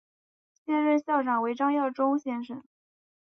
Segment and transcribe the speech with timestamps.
[0.65, 2.63] 现任校长为张耀忠先生。